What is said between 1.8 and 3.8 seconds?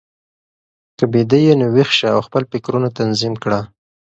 شه او خپل فکرونه تنظیم کړه.